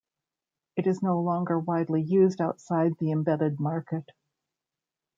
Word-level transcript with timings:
It 0.77 0.87
is 0.87 1.03
no 1.03 1.19
longer 1.19 1.59
widely 1.59 2.01
used 2.01 2.41
outside 2.41 2.97
the 2.97 3.11
embedded 3.11 3.59
market. 3.59 4.09